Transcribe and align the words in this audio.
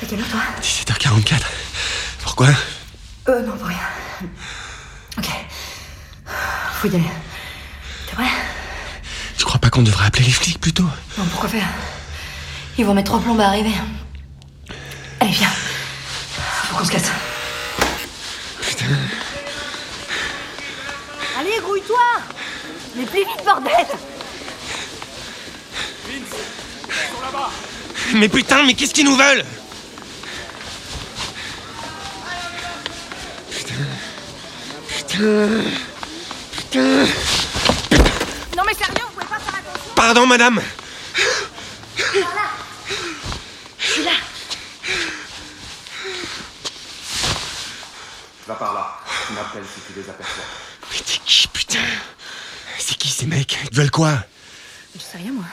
T'as 0.00 0.06
quelle 0.08 0.20
heure 0.20 0.28
toi? 0.28 0.40
17h44. 0.62 1.40
Pourquoi? 2.22 2.48
Euh 3.28 3.42
non 3.42 3.56
pour 3.56 3.66
rien. 3.66 3.78
Ok. 5.18 5.26
Faut 6.80 6.88
y 6.88 6.94
aller. 6.94 7.04
T'es 8.08 8.14
prêt? 8.14 8.30
Tu 9.36 9.44
crois 9.44 9.60
pas 9.60 9.70
qu'on 9.70 9.82
devrait 9.82 10.06
appeler 10.06 10.24
les 10.24 10.32
flics 10.32 10.60
plutôt? 10.60 10.88
Non 11.18 11.24
pourquoi 11.30 11.48
faire? 11.48 11.68
Ils 12.78 12.86
vont 12.86 12.94
mettre 12.94 13.10
trois 13.10 13.20
plombes 13.20 13.40
à 13.40 13.48
arriver. 13.48 13.72
Allez 15.20 15.32
viens. 15.32 15.50
Faut 16.68 16.76
qu'on 16.76 16.84
se 16.84 16.92
casse. 16.92 17.10
Putain. 18.62 18.84
Allez 21.38 21.58
grouille-toi 21.62 21.98
Mais 22.96 23.04
plus 23.04 23.18
vite 23.20 23.44
bordel 23.44 23.86
Mais 28.14 28.28
putain, 28.28 28.64
mais 28.64 28.74
qu'est-ce 28.74 28.92
qu'ils 28.94 29.04
nous 29.04 29.16
veulent 29.16 29.44
Putain. 33.50 33.74
Putain. 34.88 35.48
Putain. 36.52 37.06
Non 38.56 38.62
mais 38.66 38.74
sérieux, 38.74 39.04
vous 39.06 39.12
pouvez 39.14 39.26
pas 39.26 39.38
faire 39.38 39.54
attention 39.58 39.92
Pardon, 39.94 40.26
madame. 40.26 40.60
Je 41.96 43.86
suis 43.92 44.04
là 44.04 44.10
Va 48.46 48.54
par 48.54 48.74
là. 48.74 48.98
Tu 49.26 49.32
m'appelles 49.34 49.62
si 49.74 49.80
tu 49.92 50.00
les 50.00 50.08
aperçois. 50.08 50.44
Mais 50.90 50.98
t'es 50.98 51.20
qui, 51.24 51.46
putain 51.48 51.78
C'est 52.78 52.96
qui 52.96 53.08
ces 53.08 53.26
mecs 53.26 53.58
Ils 53.70 53.76
veulent 53.76 53.90
quoi 53.90 54.12
Je 54.94 55.00
sais 55.00 55.18
rien 55.18 55.32
moi. 55.32 55.44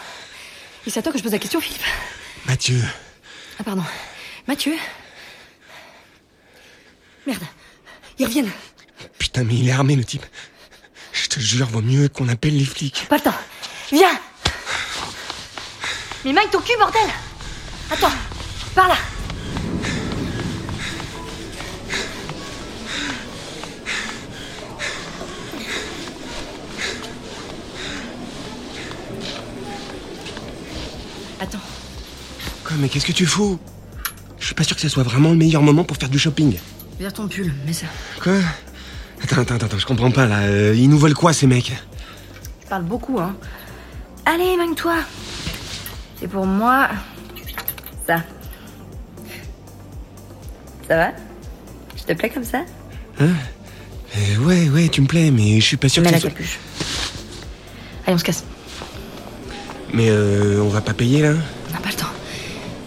Et 0.88 0.90
c'est 0.90 1.00
à 1.00 1.04
toi 1.04 1.12
que 1.12 1.18
je 1.18 1.24
pose 1.24 1.34
la 1.34 1.40
question 1.40 1.60
Philippe. 1.60 1.84
Mathieu. 2.46 2.82
Ah 3.60 3.64
pardon. 3.64 3.84
Mathieu 4.48 4.74
Merde. 7.26 7.44
Ils 8.18 8.26
reviennent. 8.26 8.52
Putain, 9.20 9.44
mais 9.44 9.56
il 9.56 9.68
est 9.68 9.74
armé, 9.74 9.98
le 9.98 10.06
type. 10.06 10.26
Je 11.12 11.28
te 11.28 11.42
jure, 11.42 11.68
vaut 11.68 11.82
mieux 11.82 12.08
qu'on 12.08 12.30
appelle 12.30 12.58
les 12.58 12.64
flics. 12.64 13.06
Pas 13.10 13.18
le 13.18 13.24
temps. 13.24 13.36
Viens 13.92 14.18
Mais 16.24 16.32
maille 16.32 16.50
ton 16.50 16.62
cul, 16.62 16.78
bordel 16.80 17.10
Attends, 17.92 18.14
par 18.74 18.88
là 18.88 18.96
mais 32.80 32.90
qu'est-ce 32.90 33.06
que 33.06 33.12
tu 33.12 33.26
fous? 33.26 33.60
Je 34.40 34.46
suis 34.46 34.56
pas 34.56 34.64
sûr 34.64 34.76
que 34.76 34.82
ce 34.82 34.90
soit 34.90 35.04
vraiment 35.04 35.30
le 35.32 35.36
meilleur 35.36 35.62
moment 35.62 35.84
pour 35.84 35.98
faire 35.98 36.10
du 36.10 36.20
shopping. 36.20 36.58
vire 37.00 37.14
ton 37.14 37.28
pull, 37.28 37.52
mets 37.66 37.74
ça. 37.74 37.88
Quoi? 38.22 38.34
Attends, 39.24 39.42
attends, 39.42 39.56
attends, 39.56 39.78
je 39.78 39.86
comprends 39.86 40.12
pas 40.12 40.26
là. 40.28 40.40
Euh, 40.42 40.74
ils 40.76 40.90
nous 40.90 41.00
veulent 41.00 41.14
quoi, 41.16 41.34
ces 41.34 41.48
mecs? 41.48 41.74
Tu 42.62 42.68
parles 42.68 42.84
beaucoup, 42.84 43.20
hein. 43.20 43.36
Allez, 44.26 44.56
magne-toi 44.58 44.96
C'est 46.20 46.28
pour 46.28 46.46
moi... 46.46 46.90
Ça. 48.06 48.24
Ça 50.88 50.96
va? 50.96 51.12
Je 51.98 52.04
te 52.04 52.14
plais 52.14 52.30
comme 52.30 52.44
ça? 52.44 52.64
Euh, 53.22 53.28
Ouais, 54.40 54.70
ouais, 54.70 54.88
tu 54.90 55.02
me 55.02 55.08
plais, 55.08 55.30
mais 55.32 55.60
je 55.60 55.66
suis 55.66 55.78
pas 55.78 55.90
sûr 55.90 56.02
Mets 56.02 56.10
que 56.10 56.14
la 56.14 56.18
ce 56.20 56.22
soit... 56.22 56.32
capuche. 56.32 56.60
Allez, 58.06 58.16
on 58.16 58.18
se 58.18 58.24
casse. 58.24 58.44
Mais 59.94 60.08
euh, 60.10 60.60
on 60.62 60.70
va 60.70 60.82
pas 60.82 60.94
payer 60.94 61.22
là? 61.22 61.34
On 61.70 61.74
n'a 61.74 61.80
pas 61.80 61.90
le 61.90 61.96
temps. 61.96 62.08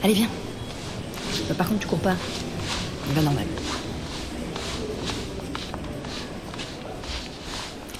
Allez, 0.03 0.15
viens. 0.15 0.29
Bah, 1.49 1.55
par 1.55 1.69
contre, 1.69 1.81
tu 1.81 1.87
cours 1.87 1.99
pas. 1.99 2.15
Va 3.15 3.23
normal. 3.23 3.47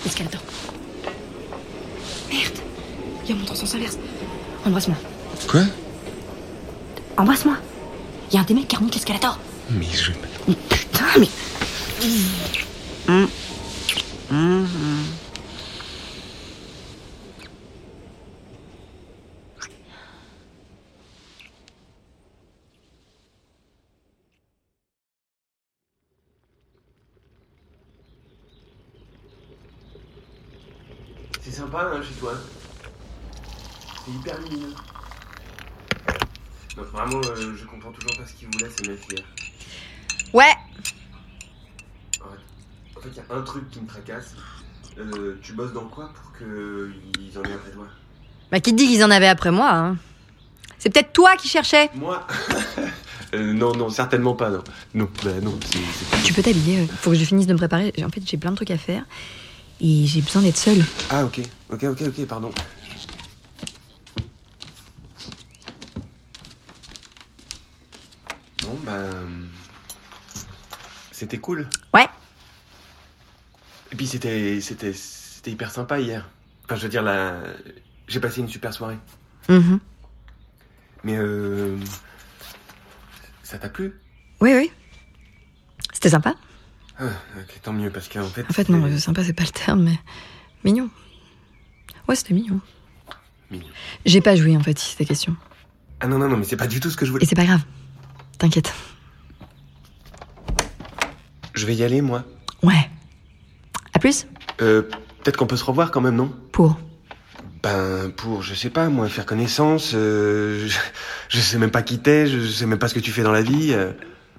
Escalator. 0.07 0.41
Merde. 2.31 2.59
Il 3.29 3.37
monte 3.37 3.51
en 3.51 3.55
sens 3.55 3.75
inverse. 3.75 3.99
Embrasse-moi. 4.65 4.97
Quoi? 5.49 5.63
Embrasse-moi. 7.17 7.57
Il 8.31 8.37
y 8.37 8.39
a 8.39 8.41
un 8.41 8.45
des 8.45 8.55
mecs 8.55 8.69
qui 8.69 8.77
remonte 8.77 8.95
l'escalator. 8.95 9.39
Mais 9.71 9.87
je... 9.93 10.13
Putain, 10.69 11.05
mais. 11.19 11.29
C'est 13.09 13.15
sympa, 31.61 31.91
hein, 31.95 32.01
chez 32.03 32.15
toi. 32.15 32.33
C'est 34.05 34.13
hyper 34.13 34.39
lumineux. 34.41 34.75
Donc 36.77 36.87
vraiment, 36.87 37.21
euh, 37.25 37.55
je 37.57 37.65
comprends 37.67 37.93
toujours 37.93 38.17
pas 38.17 38.27
ce 38.27 38.33
qu'ils 38.35 38.49
voulaient, 38.49 38.71
ces 38.71 38.89
mecs 38.89 39.01
hier. 39.11 39.25
Ouais. 40.33 40.55
En 42.97 43.01
fait, 43.01 43.09
il 43.13 43.17
y 43.17 43.21
a 43.21 43.35
un 43.37 43.43
truc 43.43 43.71
qui 43.71 43.81
me 43.81 43.87
tracasse. 43.87 44.35
Euh, 44.99 45.39
tu 45.43 45.53
bosses 45.55 45.73
dans 45.73 45.87
quoi 45.87 46.11
pour 46.15 46.37
qu'ils 46.39 47.39
en 47.39 47.43
aient 47.45 47.55
après 47.55 47.71
toi? 47.71 47.87
Bah, 48.51 48.61
qui 48.61 48.73
te 48.73 48.77
dit 48.77 48.87
qu'ils 48.89 49.05
en 49.05 49.11
avaient 49.11 49.29
après 49.29 49.51
moi, 49.51 49.71
hein? 49.73 49.97
C'est 50.79 50.91
peut-être 50.91 51.13
toi 51.13 51.37
qui 51.37 51.49
cherchais. 51.49 51.91
Moi? 51.95 52.27
Euh, 53.33 53.53
Non, 53.53 53.77
non, 53.77 53.89
certainement 53.91 54.35
pas, 54.35 54.51
non. 54.51 54.65
Non, 54.93 55.09
bah 55.23 55.31
non, 55.41 55.57
c'est... 55.65 55.79
c'est- 55.79 56.23
Tu 56.25 56.33
peux 56.33 56.43
t'habiller. 56.43 56.81
euh, 56.81 56.87
Faut 57.01 57.11
que 57.11 57.17
je 57.17 57.25
finisse 57.25 57.47
de 57.47 57.53
me 57.53 57.59
préparer. 57.59 57.93
En 58.05 58.09
fait, 58.09 58.21
j'ai 58.27 58.37
plein 58.37 58.51
de 58.51 58.57
trucs 58.57 58.73
à 58.73 58.77
faire. 58.77 59.05
Et 59.81 60.07
j'ai 60.07 60.21
besoin 60.21 60.43
d'être 60.43 60.59
seule. 60.59 60.85
Ah, 61.11 61.25
ok, 61.25 61.41
ok, 61.71 61.85
ok, 61.85 62.03
ok, 62.09 62.27
pardon. 62.27 62.53
Bon, 68.63 68.79
bah... 68.85 69.01
C'était 71.13 71.39
cool. 71.39 71.69
Ouais. 71.95 72.07
Et 73.93 73.97
puis 73.97 74.07
c'était 74.07 74.61
c'était 74.61 74.93
c'était 74.95 75.51
hyper 75.51 75.71
sympa 75.71 76.01
hier. 76.01 76.31
Enfin, 76.65 76.77
je 76.77 76.83
veux 76.83 76.89
dire 76.89 77.03
là, 77.03 77.41
j'ai 78.09 78.21
passé 78.21 78.41
une 78.41 78.49
super 78.49 78.73
soirée. 78.73 78.99
Mhm. 79.49 79.81
Mais 81.05 81.17
euh, 81.17 81.77
ça 83.43 83.59
t'a 83.59 83.69
plu? 83.69 84.01
Oui, 84.41 84.55
oui. 84.55 84.71
C'était 85.93 86.11
sympa. 86.11 86.35
Ah, 87.01 87.05
Tant 87.63 87.73
mieux 87.73 87.91
parce 87.91 88.09
qu'en 88.09 88.25
fait. 88.25 88.45
En 88.49 88.53
fait, 88.53 88.69
non, 88.69 88.85
euh, 88.85 88.99
sympa, 88.99 89.25
c'est 89.25 89.33
pas 89.33 89.45
le 89.45 89.51
terme, 89.51 89.83
mais 89.85 89.99
mignon. 90.65 90.89
Ouais, 92.09 92.17
c'était 92.17 92.35
mignon. 92.35 92.61
mignon. 93.51 93.67
J'ai 94.07 94.21
pas 94.21 94.37
joué, 94.37 94.57
en 94.57 94.61
fait, 94.63 94.79
si 94.79 94.91
c'était 94.91 95.05
question. 95.05 95.37
Ah 96.01 96.07
non 96.07 96.19
non 96.19 96.29
non, 96.29 96.37
mais 96.37 96.45
c'est 96.45 96.57
pas 96.57 96.67
du 96.67 96.81
tout 96.81 96.91
ce 96.91 96.97
que 96.97 97.05
je 97.05 97.11
Et 97.11 97.13
voulais. 97.13 97.27
c'est 97.27 97.35
pas 97.35 97.45
grave. 97.45 97.63
T'inquiète. 98.39 98.73
Je 101.55 101.67
vais 101.67 101.75
y 101.75 101.83
aller 101.85 102.01
moi. 102.01 102.25
Ouais. 102.63 102.89
À 103.95 103.99
plus 103.99 104.27
Euh, 104.63 104.83
peut-être 105.23 105.37
qu'on 105.37 105.47
peut 105.47 105.57
se 105.57 105.65
revoir 105.65 105.91
quand 105.91 106.01
même, 106.01 106.17
non? 106.17 106.35
Pour. 106.53 106.79
Ben 107.63 108.11
pour, 108.17 108.43
je 108.43 108.55
sais 108.55 108.71
pas 108.71 108.89
moi, 108.89 109.09
faire 109.11 109.27
connaissance. 109.27 109.93
euh, 109.95 110.67
je, 110.67 110.79
je 111.29 111.41
sais 111.41 111.59
même 111.59 111.71
pas 111.71 111.83
qui 111.83 111.99
t'es, 111.99 112.27
je 112.27 112.47
sais 112.47 112.65
même 112.67 112.79
pas 112.79 112.89
ce 112.89 112.95
que 112.95 113.01
tu 113.01 113.11
fais 113.11 113.23
dans 113.23 113.33
la 113.33 113.43
vie. 113.43 113.73
euh. 113.73 113.93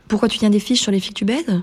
Pourquoi 0.07 0.27
tu 0.27 0.39
tiens 0.39 0.49
des 0.49 0.59
fiches 0.59 0.81
sur 0.81 0.91
les 0.91 0.99
filles 0.99 1.13
que 1.13 1.19
tu 1.19 1.25
baises? 1.25 1.61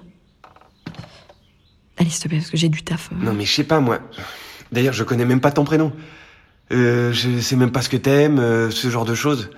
Allez, 2.08 2.14
s'il 2.14 2.22
te 2.22 2.28
plaît, 2.28 2.38
parce 2.38 2.50
que 2.50 2.56
j'ai 2.56 2.70
du 2.70 2.82
taf. 2.82 3.10
Non 3.12 3.34
mais 3.34 3.44
je 3.44 3.52
sais 3.52 3.64
pas 3.64 3.80
moi. 3.80 3.98
D'ailleurs, 4.72 4.94
je 4.94 5.04
connais 5.04 5.26
même 5.26 5.40
pas 5.40 5.50
ton 5.50 5.64
prénom. 5.64 5.92
Euh, 6.72 7.12
je 7.12 7.38
sais 7.40 7.56
même 7.56 7.70
pas 7.70 7.82
ce 7.82 7.88
que 7.88 7.96
t'aimes, 7.98 8.38
euh, 8.38 8.70
ce 8.70 8.88
genre 8.88 9.04
de 9.04 9.14
choses. 9.14 9.50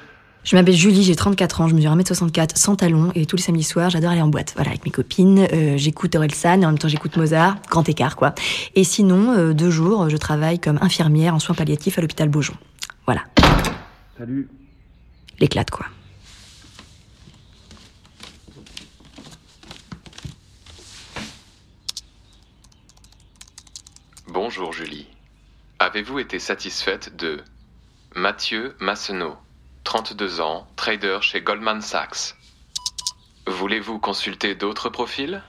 Je 0.43 0.57
m'appelle 0.57 0.75
Julie, 0.75 1.05
j'ai 1.05 1.15
34 1.15 1.61
ans, 1.61 1.69
je 1.69 1.75
mesure 1.75 1.95
1m64, 1.95 2.57
sans 2.57 2.75
talons, 2.75 3.13
et 3.15 3.27
tous 3.27 3.37
les 3.37 3.43
samedis 3.43 3.63
soirs, 3.63 3.91
j'adore 3.91 4.11
aller 4.11 4.23
en 4.23 4.29
boîte. 4.29 4.55
Voilà, 4.57 4.71
avec 4.71 4.85
mes 4.85 4.91
copines, 4.91 5.47
euh, 5.53 5.77
j'écoute 5.77 6.17
Orelsan, 6.17 6.63
et 6.63 6.67
en 6.67 6.71
même 6.71 6.79
temps 6.79 6.89
j'écoute 6.89 7.17
Mozart, 7.17 7.59
grand 7.69 7.87
écart 7.89 8.17
quoi. 8.17 8.35
Et 8.75 8.85
sinon, 8.85 9.33
euh, 9.33 9.53
deux 9.53 9.71
jours, 9.71 10.09
je 10.09 10.17
travaille 10.17 10.59
comme 10.59 10.79
infirmière 10.81 11.35
en 11.35 11.39
soins 11.39 11.55
palliatifs 11.55 11.99
à 11.99 12.01
l'hôpital 12.01 12.31
Beaujon. 12.31 12.55
Voilà. 13.07 13.23
Salut. 14.19 14.49
L'éclate 15.39 15.71
quoi. 15.71 15.87
Bonjour 24.53 24.73
Julie. 24.73 25.07
Avez-vous 25.79 26.19
été 26.19 26.41
satisfaite 26.41 27.15
de 27.15 27.45
Mathieu 28.17 28.75
Massenot, 28.81 29.39
32 29.85 30.41
ans, 30.41 30.67
trader 30.75 31.19
chez 31.23 31.41
Goldman 31.41 31.81
Sachs? 31.81 32.35
Voulez-vous 33.47 34.01
consulter 34.01 34.57
d'autres 34.57 34.89
profils? 34.89 35.41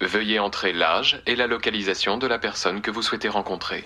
Veuillez 0.00 0.38
entrer 0.38 0.72
l'âge 0.72 1.20
et 1.26 1.34
la 1.34 1.48
localisation 1.48 2.16
de 2.16 2.28
la 2.28 2.38
personne 2.38 2.80
que 2.80 2.92
vous 2.92 3.02
souhaitez 3.02 3.28
rencontrer. 3.28 3.84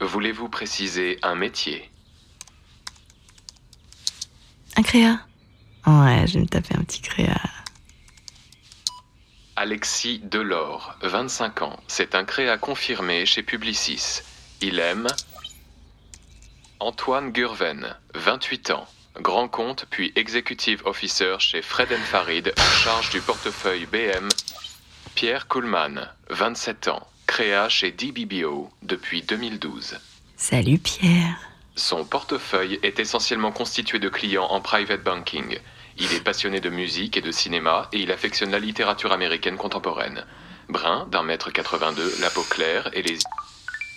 Voulez-vous 0.00 0.48
préciser 0.48 1.18
un 1.20 1.34
métier? 1.34 1.90
Un 4.78 4.82
créa 4.82 5.20
Ouais, 5.86 6.26
je 6.26 6.38
vais 6.38 6.40
me 6.40 6.48
taper 6.48 6.74
un 6.74 6.84
petit 6.84 7.02
créa. 7.02 7.38
Alexis 9.60 10.22
Delors, 10.24 10.96
25 11.02 11.60
ans. 11.60 11.78
C'est 11.86 12.14
un 12.14 12.24
créa 12.24 12.56
confirmé 12.56 13.26
chez 13.26 13.42
Publicis. 13.42 14.22
Il 14.62 14.78
aime. 14.78 15.06
Antoine 16.78 17.30
Gurven, 17.30 17.94
28 18.14 18.70
ans. 18.70 18.86
Grand 19.16 19.48
compte 19.48 19.84
puis 19.90 20.14
executive 20.16 20.80
officer 20.86 21.36
chez 21.40 21.60
Fred 21.60 21.90
Farid 21.90 22.54
en 22.56 22.70
charge 22.82 23.10
du 23.10 23.20
portefeuille 23.20 23.84
BM. 23.84 24.30
Pierre 25.14 25.46
Kuhlmann, 25.46 26.08
27 26.30 26.88
ans. 26.88 27.06
Créa 27.26 27.68
chez 27.68 27.90
DBBO 27.90 28.70
depuis 28.82 29.20
2012. 29.20 29.98
Salut 30.38 30.78
Pierre. 30.78 31.36
Son 31.76 32.06
portefeuille 32.06 32.80
est 32.82 32.98
essentiellement 32.98 33.52
constitué 33.52 33.98
de 33.98 34.08
clients 34.08 34.46
en 34.46 34.62
private 34.62 35.02
banking. 35.02 35.58
Il 35.98 36.12
est 36.14 36.24
passionné 36.24 36.60
de 36.60 36.70
musique 36.70 37.16
et 37.16 37.20
de 37.20 37.30
cinéma 37.30 37.88
et 37.92 37.98
il 37.98 38.12
affectionne 38.12 38.50
la 38.50 38.58
littérature 38.58 39.12
américaine 39.12 39.56
contemporaine. 39.56 40.24
Brun, 40.68 41.06
d'un 41.10 41.22
mètre 41.22 41.50
82, 41.50 42.16
la 42.20 42.30
peau 42.30 42.42
claire 42.42 42.90
et 42.92 43.02
les... 43.02 43.18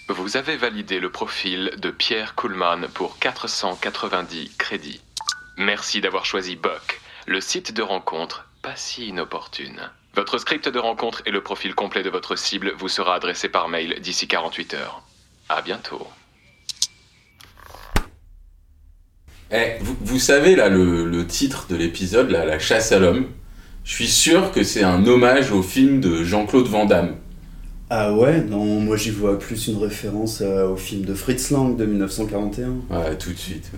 Vous 0.10 0.36
avez 0.36 0.58
validé 0.58 1.00
le 1.00 1.12
profil 1.12 1.72
de 1.78 1.92
Pierre 1.92 2.36
Kuhlmann 2.36 2.88
pour 2.90 3.20
490 3.20 4.58
crédits. 4.58 5.02
Merci 5.58 6.02
d'avoir 6.02 6.26
choisi 6.26 6.56
Buck, 6.56 7.00
le 7.26 7.40
site 7.40 7.74
de 7.74 7.82
rencontre 7.82 8.46
pas 8.64 8.76
si 8.76 9.08
inopportune. 9.08 9.92
Votre 10.16 10.38
script 10.38 10.70
de 10.70 10.80
rencontre 10.80 11.22
et 11.26 11.32
le 11.32 11.42
profil 11.44 11.76
complet 11.76 12.02
de 12.02 12.10
votre 12.10 12.36
cible 12.36 12.74
vous 12.78 12.88
sera 12.88 13.16
adressé 13.16 13.50
par 13.50 13.68
mail 13.68 14.00
d'ici 14.00 14.28
48 14.28 14.74
heures. 14.76 15.04
À 15.50 15.62
bientôt. 15.62 16.08
Eh, 19.54 19.78
vous, 19.82 19.96
vous 20.02 20.20
savez, 20.20 20.56
là, 20.56 20.68
le, 20.70 21.06
le 21.06 21.28
titre 21.28 21.68
de 21.70 21.76
l'épisode, 21.76 22.32
là, 22.32 22.44
La 22.44 22.58
chasse 22.60 22.92
à 22.92 23.00
l'homme, 23.00 23.28
je 23.84 23.94
suis 23.94 24.08
sûr 24.08 24.52
que 24.52 24.64
c'est 24.64 24.84
un 24.84 25.06
hommage 25.06 25.52
au 25.52 25.62
film 25.62 26.00
de 26.02 26.24
Jean-Claude 26.24 26.68
Van 26.68 26.86
Damme. 26.86 27.16
Ah 27.90 28.14
ouais 28.14 28.42
Non, 28.42 28.80
moi 28.80 28.98
j'y 28.98 29.12
vois 29.12 29.38
plus 29.38 29.68
une 29.68 29.78
référence 29.78 30.42
euh, 30.42 30.70
au 30.70 30.76
film 30.76 31.06
de 31.06 31.14
Fritz 31.14 31.52
Lang 31.52 31.78
de 31.78 31.86
1941. 31.86 32.70
Ouais, 32.90 33.16
tout 33.18 33.32
de 33.32 33.38
suite. 33.38 33.70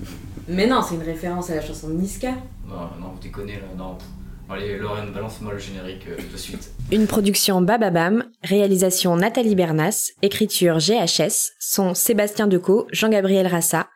Mais 0.47 0.67
non, 0.67 0.81
c'est 0.81 0.95
une 0.95 1.01
référence 1.01 1.49
à 1.49 1.55
la 1.55 1.61
chanson 1.61 1.89
de 1.89 1.95
Niska. 1.95 2.29
Non, 2.69 2.75
non, 3.01 3.09
vous 3.13 3.19
déconnez 3.21 3.55
là, 3.55 3.67
non. 3.77 3.97
Allez, 4.49 4.77
Lorraine, 4.77 5.11
balance-moi 5.11 5.53
le 5.53 5.59
générique 5.59 6.05
euh, 6.07 6.15
de 6.31 6.37
suite. 6.37 6.71
Une 6.91 7.07
production 7.07 7.61
Bababam, 7.61 8.23
réalisation 8.43 9.17
Nathalie 9.17 9.55
Bernas, 9.55 10.11
écriture 10.21 10.77
GHS, 10.77 11.51
son 11.59 11.93
Sébastien 11.95 12.47
Decaux, 12.47 12.87
Jean-Gabriel 12.93 13.47
Rassa, 13.47 13.87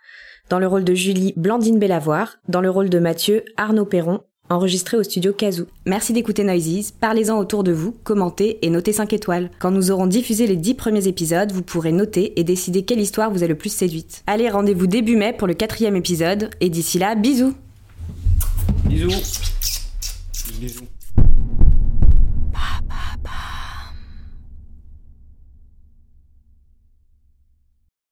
dans 0.50 0.60
le 0.60 0.68
rôle 0.68 0.84
de 0.84 0.94
Julie, 0.94 1.34
Blandine 1.36 1.80
Bellavoir, 1.80 2.38
dans 2.48 2.62
le 2.62 2.70
rôle 2.70 2.90
de 2.90 3.00
Mathieu, 3.00 3.44
Arnaud 3.58 3.86
Perron, 3.86 4.22
enregistré 4.50 4.98
au 4.98 5.04
studio 5.04 5.34
Kazoo. 5.34 5.68
Merci 5.86 6.14
d'écouter 6.14 6.44
Noises, 6.44 6.92
parlez-en 6.92 7.38
autour 7.38 7.64
de 7.64 7.72
vous, 7.72 7.96
commentez 8.04 8.60
et 8.62 8.70
notez 8.70 8.94
5 8.94 9.14
étoiles. 9.14 9.52
Quand 9.60 9.72
nous 9.72 9.92
aurons 9.92 10.08
diffusé 10.08 10.48
les 10.48 10.56
10 10.56 10.74
premiers 10.74 11.08
épisodes, 11.08 11.52
vous 11.52 11.62
pourrez 11.62 11.92
noter 11.92 12.40
et 12.40 12.44
décider 12.44 12.84
quelle 12.84 13.00
histoire 13.00 13.32
vous 13.32 13.44
a 13.44 13.48
le 13.48 13.56
plus 13.56 13.72
séduite. 13.72 14.24
Allez, 14.28 14.50
rendez-vous 14.50 14.88
début 14.88 15.16
mai 15.16 15.34
pour 15.34 15.48
le 15.48 15.54
quatrième 15.54 15.96
épisode, 15.96 16.50
et 16.62 16.70
d'ici 16.70 17.00
là, 17.00 17.16
bisous 17.16 17.54
Bisous 18.86 19.10